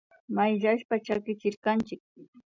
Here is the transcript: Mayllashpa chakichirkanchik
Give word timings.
Mayllashpa 0.35 0.95
chakichirkanchik 1.05 2.01